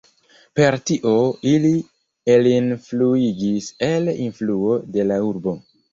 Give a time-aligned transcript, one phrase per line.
[0.59, 1.11] Per tio
[1.51, 1.73] ili
[2.37, 5.55] elinfluigis el influo de la urbo.